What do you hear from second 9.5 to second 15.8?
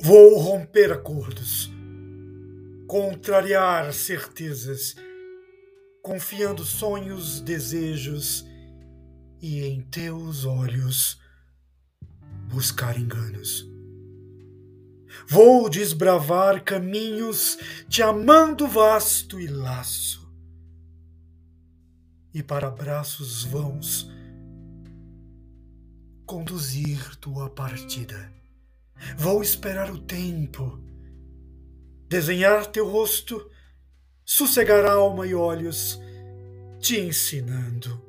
em teus olhos buscar enganos. Vou